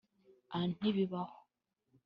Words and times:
“Â 0.57 0.59
Ntibibaho 0.71 1.35